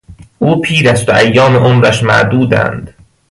[0.39, 2.93] او پیر است و ایام عمرش معدودند.